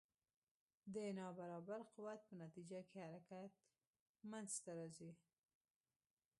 [0.93, 3.53] د نا برابر قوت په نتیجه کې حرکت
[4.31, 5.11] منځته راځي.